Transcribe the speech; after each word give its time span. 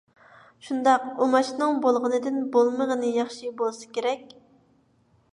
شۇنداق 0.67 1.03
«ئۇماچ»نىڭ 1.25 1.75
بولغىنىدىن 1.83 2.39
بولمىغنى 2.55 3.11
ياخشى 3.17 3.51
بولسا 3.61 3.91
كېرەك. 3.99 4.25